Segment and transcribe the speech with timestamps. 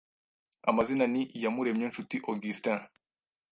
[0.69, 2.79] amazina ni iyamuremye nshuti augustin